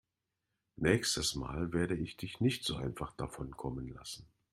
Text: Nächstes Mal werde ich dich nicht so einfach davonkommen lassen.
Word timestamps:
Nächstes 0.77 1.35
Mal 1.35 1.73
werde 1.73 1.95
ich 1.95 2.17
dich 2.17 2.39
nicht 2.39 2.63
so 2.63 2.75
einfach 2.75 3.13
davonkommen 3.17 3.87
lassen. 3.87 4.25